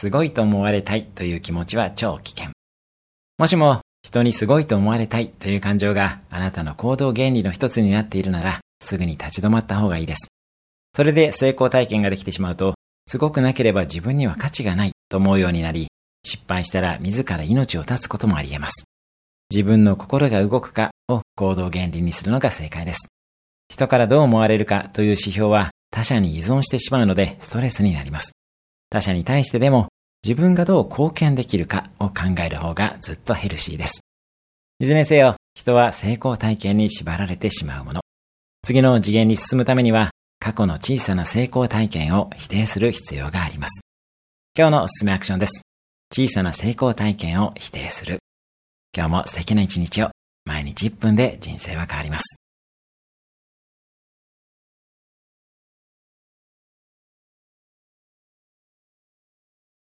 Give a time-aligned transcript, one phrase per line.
[0.00, 2.52] すごいと思われたいという気持ちは超危険。
[3.36, 10.28] もしも人にすごいと思われたいという感情があなたの行動原理の一つになっているなら、すぐに立ち止まった方がいいです。
[10.94, 12.74] それで成功体験ができてしまうと、
[13.08, 15.88] すごくなければ自分には価値がないと思うようになり、
[16.24, 18.84] 失敗したら自ら命を絶つこともあり得ます。
[19.50, 23.08] 自分の心が動くかを行動原理にするのが正解です。
[23.68, 28.34] 人からどう思われるかという指標は他者に依存してしまうのでストレスになります。
[28.90, 29.87] 他者に対してでも
[30.24, 34.00] 自分がどう貢献できるかを考える方がずっとヘルシーです。
[34.80, 38.00] いずれにせよ、人は成功体験に縛られてしまうもの。
[38.64, 43.80] 次の次元に進むためには、過去の小さな成功体験を否定する必要があります。
[44.56, 45.62] 今日のおすすめアクションです。
[46.12, 48.18] 小さな成功体験を否定する。
[48.96, 50.10] 今日も素敵な一日を。
[50.44, 52.36] 毎日1分で人生は変わります。